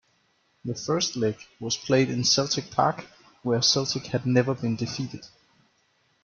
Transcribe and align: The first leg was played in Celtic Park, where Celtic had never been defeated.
The 0.65 0.73
first 0.73 1.15
leg 1.15 1.37
was 1.59 1.77
played 1.77 2.09
in 2.09 2.23
Celtic 2.23 2.71
Park, 2.71 3.05
where 3.43 3.61
Celtic 3.61 4.07
had 4.07 4.25
never 4.25 4.55
been 4.55 4.75
defeated. 4.75 5.27